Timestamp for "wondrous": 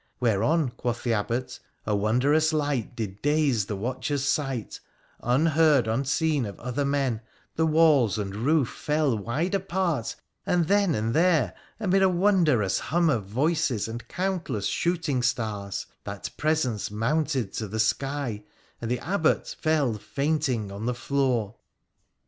1.95-2.51, 12.09-12.79